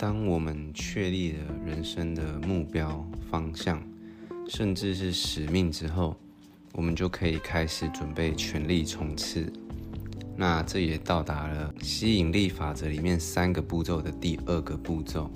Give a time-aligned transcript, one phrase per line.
[0.00, 3.86] 当我们确立了人生的目标方向，
[4.48, 6.16] 甚至是使命之后，
[6.72, 9.52] 我们就可以开始准备全力冲刺。
[10.34, 15.30] 那这也到达了吸引力法则里面三个步骤的第二个步骤。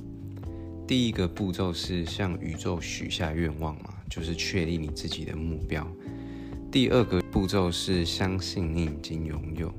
[0.88, 5.86] 第一个步骤是向宇宙许下愿望嘛，就是确立你自己的目标。
[6.72, 9.70] 第二个步骤是相信你已经拥有。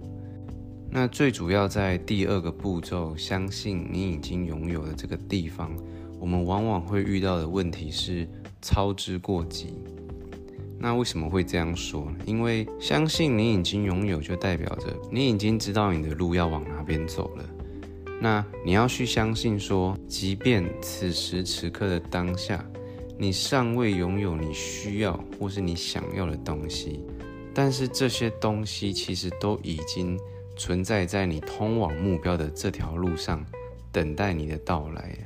[0.98, 5.76] 那最主要在第二个步骤，相信你已经拥有的这个地方，
[6.22, 8.26] 我们往往会遇到的问题是
[8.62, 9.74] 操之过急。
[10.80, 12.10] 那为什么会这样说？
[12.26, 17.46] 因为相信你已经拥有，就代表着你已经知道你的路要往哪边走了。
[18.22, 22.66] 那你要去相信说，即便此时此刻的当下，
[23.18, 27.02] 你尚未拥有你需要或是你想要的东西，
[27.54, 30.18] 但是这些东西其实都已经
[30.56, 33.46] 存在在你通往目标的这条路上，
[33.92, 35.18] 等待你的到来。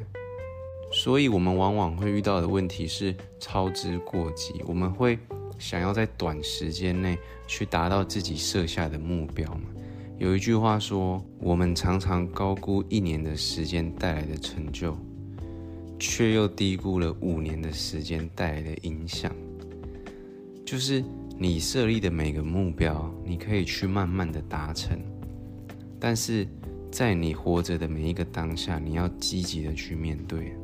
[0.92, 5.18] 所以，我们往往会遇到的问题是操之过急，我们会。
[5.60, 9.64] 想要在短时间内去达到自己设下的目标嘛？
[10.18, 14.98] 有一句话说，我们常常高估一年的时间带来的成就，
[16.00, 19.36] 却又低估了五年的时间带来的影响。
[20.66, 21.04] 就是
[21.38, 24.98] 你设立的每个目标，你可以去慢慢的达成，
[26.00, 26.48] 但是
[26.92, 30.56] 在你活着的每一个当下，你要积极的去面对。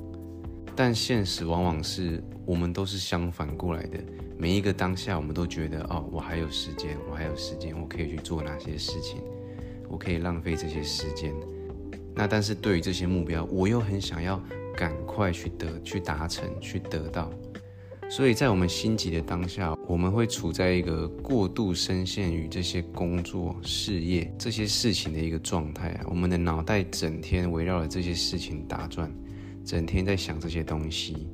[0.75, 3.99] 但现实往往是我们都是相反过来的。
[4.37, 9.21] 每一个当下，我们都觉得哦，我还有时间，我还有时间，我可以去做哪些事情，
[9.87, 11.33] 我可以浪费这些时间。
[12.13, 14.41] 那但是对于这些目标，我又很想要
[14.75, 17.31] 赶快去得、去达成、去得到。
[18.09, 26.05] 所以在我们心急的当下，我们会处在一个过度深陷于这些工作、事业这些事情的一个状态啊。
[26.07, 29.11] 我们的脑袋整天围绕着这些事情打转。
[29.65, 31.27] 整天在想这些东西，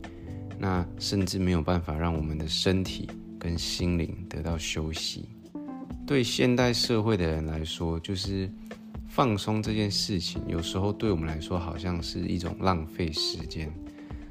[0.58, 5.28] 那甚至没有办法让我们的身体跟心灵得到休息。
[6.08, 8.50] 对现代社会的人来说，就是
[9.10, 13.70] 放松这件事情，有时候对我们来说好像是一种浪费时间。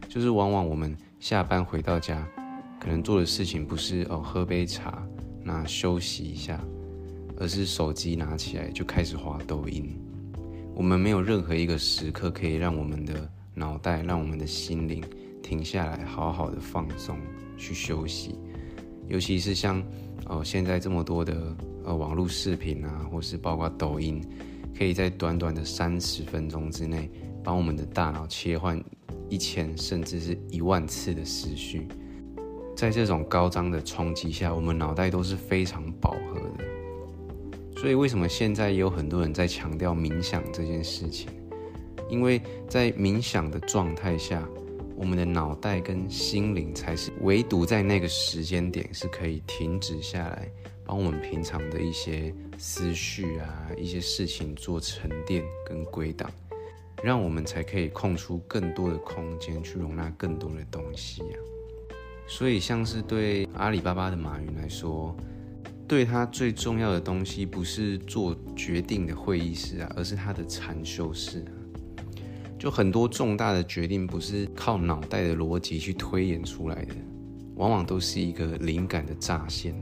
[0.09, 2.27] 就是往往我们下班回到家，
[2.81, 5.07] 可能做的事情不是哦喝杯茶，
[5.45, 6.59] 那休息一下，
[7.37, 9.97] 而是手机拿起来就开始滑抖音。
[10.75, 13.31] 我们没有任何一个时刻可以让我们的。
[13.53, 15.05] 脑袋让我们的心灵
[15.43, 17.19] 停下来，好好的放松，
[17.59, 18.39] 去休息。
[19.09, 19.83] 尤其是像
[20.27, 21.55] 哦，现在这么多的
[21.85, 24.23] 呃网络视频啊，或是包括抖音，
[24.75, 27.11] 可以在短短的三十分钟之内，
[27.43, 28.83] 帮我们的大脑切换
[29.31, 31.87] 一千甚至是一万次的思绪。
[32.77, 36.65] 在这种高张的冲击下，我们脑袋都是非常饱和的。
[37.81, 41.29] 所以，为什么现在也有很多人在强调冥想这件事情？
[42.09, 44.47] 因为在冥想的状态下，
[44.97, 50.49] 我们的脑袋跟心灵才是唯独在那个时间点是可以停止下来，
[50.85, 56.31] 帮我们平常的一些思绪啊、一些事情做沉淀跟归档，
[57.03, 61.39] 让我们才可以空出更多的空间去容纳更多的东西啊。
[62.27, 65.17] 所以，像是对阿里巴巴的马云来说，
[65.89, 71.45] 对他最重要的东西不是做决定的会议室啊，而是他的禅修室。
[72.59, 76.95] 就很多重大的决定不是靠脑袋的逻辑去推演出来的，
[77.57, 79.75] 往往都是一个灵感的乍现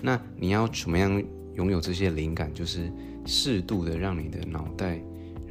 [0.00, 1.22] 那你要怎么样
[1.54, 2.52] 拥有这些灵感？
[2.52, 2.90] 就是
[3.24, 5.00] 适度的让你的脑袋、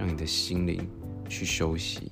[0.02, 0.82] 让你的心灵
[1.30, 2.12] 去休息，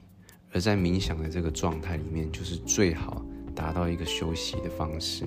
[0.53, 5.25] 而在冥想的这个状态里面，就是最好达到一个休息的方式。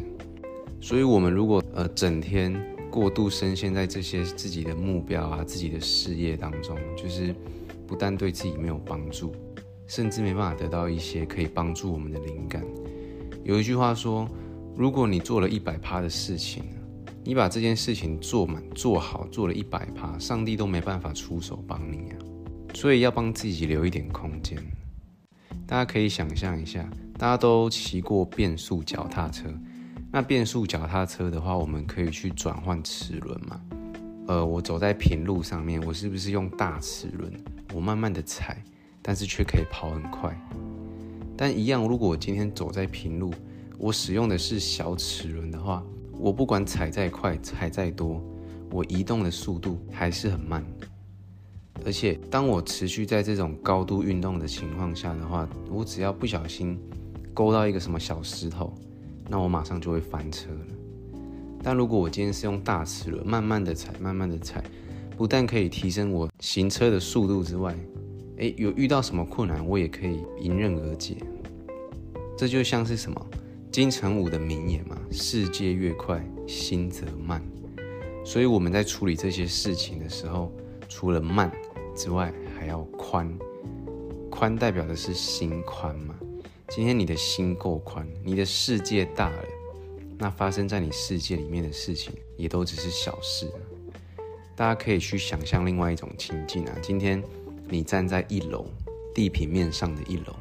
[0.81, 2.55] 所以，我们如果呃整天
[2.89, 7.35] 过度深陷在这些自己的目标啊、自己的事业当中，就是。
[7.85, 9.35] 不但对自己没有帮助，
[9.87, 12.65] 甚至没办法得到一些可以帮助我们的灵感。
[13.45, 14.27] 有一句话说
[14.75, 16.65] ：“如果你做了一百趴的事情，
[17.23, 22.17] 你把这件事情做满、做好，做了一百趴，上帝都没办法出手帮你啊！
[22.75, 24.59] 所以要帮自己留一点空间。
[25.67, 26.89] 大家可以想象一下，
[27.19, 29.49] 大家都骑过变速脚踏车，
[30.11, 33.61] 那变速脚踏车的话，我们可以去转换齿轮嘛？
[34.29, 37.33] 呃，我走在平路上面，我是不是用大齿轮？
[37.75, 38.63] 我慢慢的踩，
[39.01, 40.37] 但是却可以跑很快。
[41.37, 43.33] 但一样，如果我今天走在平路，
[43.79, 45.83] 我使用的是小齿轮的话，
[46.19, 48.23] 我不管踩再快、踩再多，
[48.71, 50.65] 我移动的速度还是很慢。
[51.85, 56.79] 而且，当我持续在这种高度运动的情况下的话，我只要不小心
[57.35, 58.73] 勾到一个什么小石头，
[59.29, 61.21] 那我马上就会翻车了。
[61.63, 64.63] 但如果我今天是用大齿轮，慢慢的踩，慢慢的踩。
[65.17, 67.77] 不但可以提升我行车的速度之外，
[68.39, 71.17] 诶，有遇到什么困难，我也可以迎刃而解。
[72.37, 73.27] 这就像是什么
[73.71, 77.43] 金城武的名言嘛：“世界越快，心则慢。”
[78.25, 80.51] 所以我们在处理这些事情的时候，
[80.89, 81.53] 除了慢
[81.95, 83.33] 之外，还要宽。
[84.31, 86.15] 宽代表的是心宽嘛？
[86.69, 89.45] 今天你的心够宽，你的世界大了，
[90.19, 93.47] 那发生在你世界里面的事情也都只是小事。
[94.57, 97.23] 大家可以去想象另外一种情境啊，今天
[97.69, 98.65] 你站在一楼
[99.15, 100.35] 地平面上的一楼，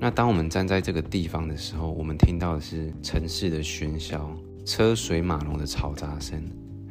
[0.00, 6.42] 那当我们站在这个地方的时候，我们听到的是城市的喧嚣、车水马龙的嘈杂声，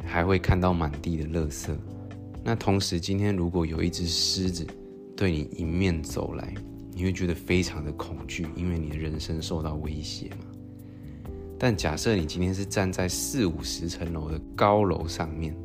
[0.06, 1.76] 还会看到满地的垃圾。
[2.44, 4.66] 那同时，今天如果有一只狮子
[5.16, 6.54] 对你迎面走来，
[6.92, 10.46] 你会觉得非常的恐惧，因为你的人生受到威胁嘛。
[11.60, 15.56] 但假设你今天是站在四五十层楼的高楼上面，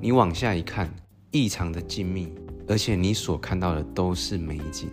[0.00, 0.88] 你往下一看，
[1.30, 2.30] 异常的静谧，
[2.66, 4.88] 而且你所看到的都是美景。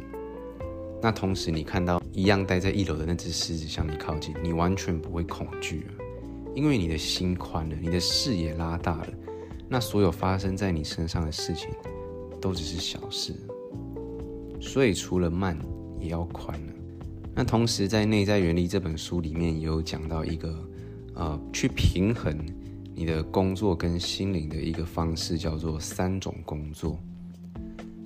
[1.01, 6.03] 那同时，你看到一样待在一楼的那只狮子向你靠近，你完全不会恐惧了，
[6.53, 9.07] 因为你的心宽了，你的视野拉大了。
[9.73, 11.69] 那所有发生在你身上的事情，
[12.41, 13.33] 都只是小事。
[14.59, 15.57] 所以除了慢，
[15.97, 16.73] 也要宽了。
[17.33, 20.69] 那同时，在《内在原理》这本书里面，也有讲到一个，
[21.15, 22.37] 呃，去平衡
[22.93, 26.99] 你的工作跟心灵的一个方式，叫做三种工作。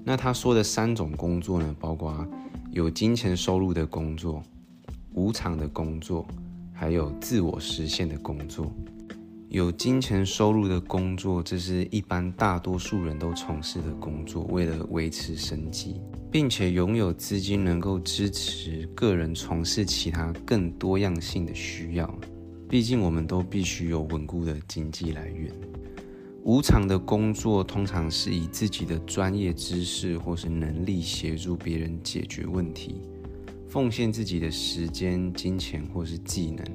[0.03, 2.23] 那他说的三种工作呢，包括
[2.69, 4.43] 有金钱收入的工作、
[5.15, 6.27] 无偿的工作，
[6.71, 8.71] 还有自我实现的工作。
[9.49, 16.01] 有金钱收入的工作，这是一般大多数人都从事的工作，为了维持生计，
[16.31, 22.19] 并且拥有资金能够支持个人从事其他更多样性的需要。
[22.67, 25.53] 毕竟我们都必须有稳固的经济来源。
[26.43, 33.01] 无偿的工作通常是以自己的专业知识或是能力协助别人解决问题，
[33.69, 36.65] 奉献自己的时间、金钱或是技能。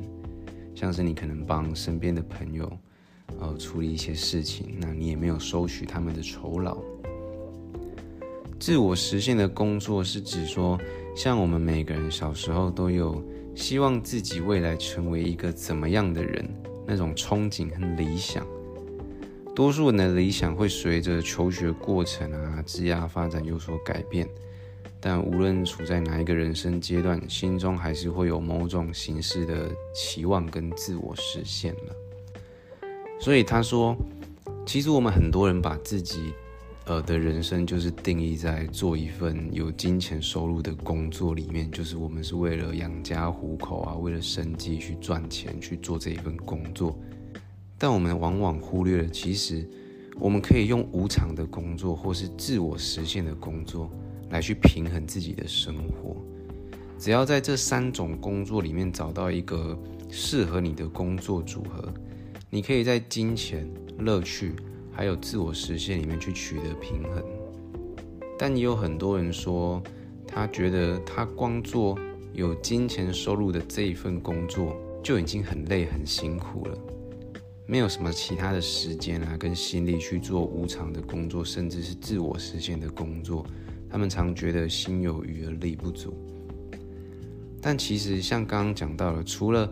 [0.74, 2.70] 像是你可能帮身边的朋友，
[3.38, 6.78] 呃，处理一些事情，那你也没有收取他们的酬劳。
[8.58, 10.78] 自我实现的工作是指说，
[11.16, 13.22] 像我们每个人小时候都有
[13.54, 16.48] 希望自己未来成为一个怎么样的人，
[16.86, 18.46] 那种憧憬和理想。
[19.54, 24.28] 多数人的理想会随着求学过程啊、职业发展有所改变。
[25.00, 31.96] 但无论处在哪一个人生阶段，心中还是会有某种形式的期望跟自我实现了。
[33.18, 33.96] 所以他说，
[34.66, 36.34] 其实我们很多人把自己，
[36.84, 46.94] 呃的人生就是定义在做一份有金钱收入的工作里面，就是我们是为了养家糊口啊，为了生计去赚钱去做这一份工作。
[47.78, 49.66] 但我们往往忽略了，其实
[50.18, 53.90] 我们可以用无偿的工作或是自我实现的工作。
[54.30, 56.16] 来去平衡自己的生活，
[56.98, 59.78] 只要在这三种工作里面找到一个
[60.08, 61.92] 适合你的工作组合，
[62.48, 63.68] 你可以在金钱、
[63.98, 64.54] 乐趣
[64.92, 67.22] 还有自我实现里面去取得平衡。
[68.38, 69.82] 但也有很多人说，
[70.26, 71.98] 他觉得他光做
[72.32, 76.78] 有金钱收入的这一份工作就已经很累很辛苦了，
[77.66, 83.44] 没有什么其他的时间啊跟心力去做无偿的工作，甚至是自我实现的工作。
[83.90, 86.14] 他们常觉得心有余而力不足，
[87.60, 89.70] 但其实像刚刚讲到了，除了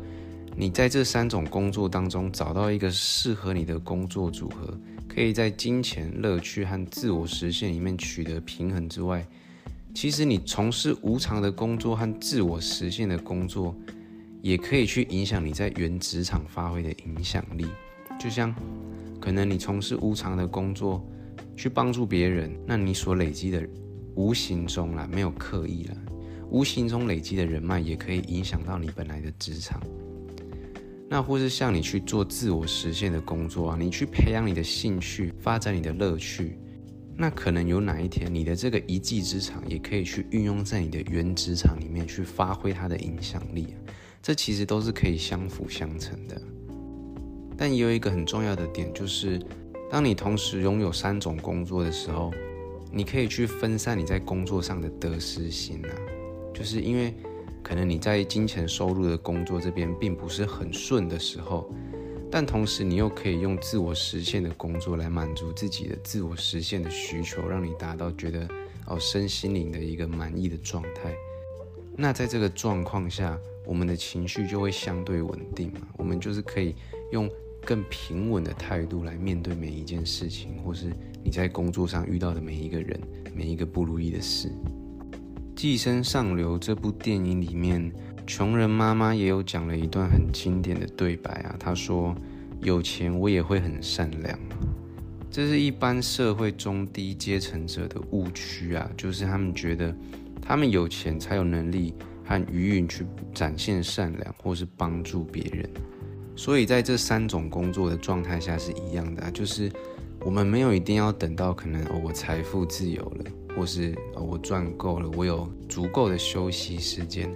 [0.57, 9.25] 你在这三种工作当中找到一个适合你的工作组合，可以在金钱、乐趣和自我实现里面取得平衡之外，
[9.95, 13.73] 其实你从事无偿的工作和自我实现的工作，
[14.43, 17.67] 也可以去影响你在原职场发挥的影响力。
[18.19, 18.53] 就像
[19.21, 21.09] 可能你从事无偿的工作，
[21.57, 23.65] 去帮助别人，那你所累积的。
[24.19, 25.97] 无形中啦，没有刻意了，
[26.51, 29.81] 无形中累积的人脉也可以影响到你本来的职场。
[31.09, 36.59] 那或是像你去做自我实现的工作啊，你去培养你的兴趣，发展你的乐趣，
[37.17, 43.95] 那可能有哪一天你的这个一技之长也可以去运用在你的原职场里面去发挥它的影响力啊。
[44.21, 46.43] 这其实都是可以相辅相成的。
[47.57, 49.41] 但也有一个很重要的点，就是
[49.89, 52.33] 当你同时拥有三种工作的时候。
[52.91, 55.89] 你可以去分散你在工作上的得失心呐，
[56.55, 57.15] 就是因为
[57.63, 61.71] 可能你在金钱收入的工作这边并不是很顺的时候，
[62.31, 68.49] 但同时你又可以用自我实现的工作来满足自己的自我实现的需求，让你达到觉得
[68.87, 71.15] 哦身心灵的一个满意的状态。
[71.95, 76.75] 那在这个状况下，我们的情绪就会相对稳定嘛，我们就是可以
[77.13, 77.29] 用
[77.65, 80.91] 更平稳的态度来面对每一件事情，或是。
[81.29, 82.99] 你在工作上遇到的每一个人、
[83.35, 84.49] 每一个不如意的事。
[85.55, 87.93] 《寄生上流》这部电影里面，
[88.27, 92.17] 穷人妈妈也有讲了一段很经典的对白啊，她说
[92.65, 94.39] ：“有钱我也会很善良。”
[95.31, 99.95] 这是一般社会中低阶层者的误区啊，就是他们觉得
[100.41, 101.93] 他们有钱才有能力
[102.25, 103.05] 和余韵去
[103.35, 105.69] 展现善良或是帮助别人。
[106.35, 109.71] 所以在这三种工作的状态下是一样的，就是
[110.25, 113.25] 我们没有一定要等到可能哦我财富自由了，
[113.57, 117.31] 或是哦我赚够了，我有足够的休息时间，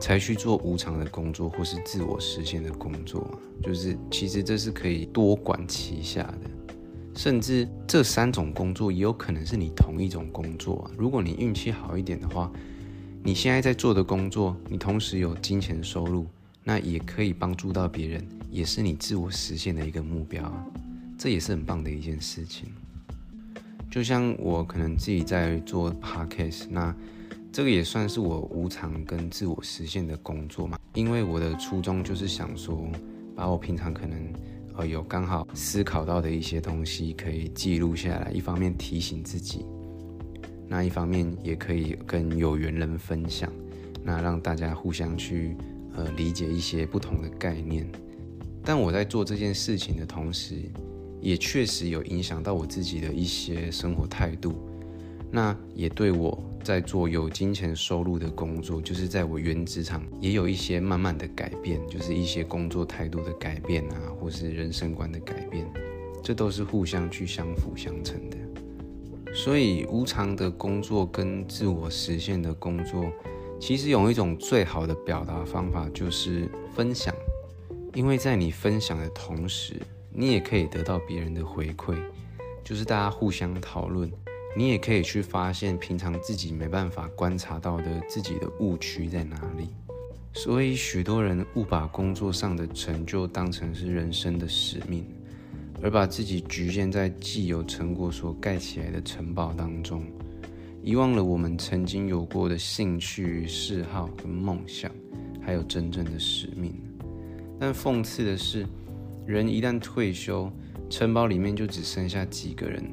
[0.00, 3.26] 才去做无偿的工作或是自我实现的工作。
[3.62, 6.40] 就是其实这是可以多管齐下的。
[7.14, 10.90] 甚至这三种工作也有可能是你同一种工作啊。
[10.98, 12.52] 如果你运气好一点的话，
[13.22, 16.26] 你现在在做的工作，你同时有金钱收入，
[16.62, 20.66] 那也可以帮助到别人，也是你自我实现的一个目标啊。
[21.18, 22.68] 这也是很棒的一件事情。
[23.90, 26.94] 就像我可能自己在做 podcast，那
[27.52, 30.78] 这个也算是我无偿跟自我实现的工作嘛。
[30.94, 32.90] 因为我的初衷就是想说，
[33.34, 34.18] 把我平常可能。
[34.78, 39.64] 呃，有刚好思考到的一些东西可以记录下来，一方面提醒自己，
[40.68, 43.50] 那一方面也可以跟有缘人分享，
[44.04, 45.56] 那让大家互相去
[45.94, 47.90] 呃理解一些不同的概念。
[48.62, 50.70] 但我在做这件事情的同时，
[51.26, 54.54] 也确实有影响到我自己的一些生活态度，
[55.32, 56.40] 那也对我。
[56.62, 65.64] 在做有金钱收入的工作，就是在我原职场也有一些慢慢的改变，就是一些工作态度的改变啊，或是人生观的改变，
[66.24, 68.36] 这都是互相去相辅相成的。
[69.32, 73.12] 所以无偿的工作跟自我实现的工作，
[73.60, 77.14] 其实有一种最好的表达方法就是分享，
[77.94, 79.80] 因为在你分享的同时，
[80.18, 81.94] 你也可以得到别人的回馈，
[82.64, 84.10] 就是大家互相讨论。
[84.56, 89.68] 你也可以去发现平常自己没办法观察到的自己的误区在哪里。
[90.32, 95.06] 所以许多人误把工作上的成就当成是人生的使命，
[95.82, 100.02] 而把自己局限在既有成果所盖起来的城堡当中，
[100.82, 104.90] 遗忘了我们曾经有过的兴趣、嗜好跟梦想，
[105.42, 106.74] 还有真正的使命。
[107.58, 108.66] 但讽刺的是，
[109.26, 110.50] 人一旦退休，
[110.88, 112.84] 城堡里面就只剩下几个人。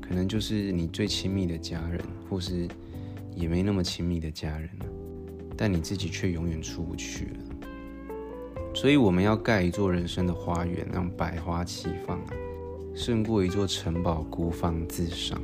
[0.00, 2.68] 可能就是你最亲密的家人，或是
[3.34, 4.86] 也没那么亲密的家人了，
[5.56, 8.12] 但你自己却永远出不去了。
[8.74, 12.20] 所以我们要盖一座人生的花园，让百花齐放，
[12.94, 15.40] 胜过一座城堡孤芳自赏。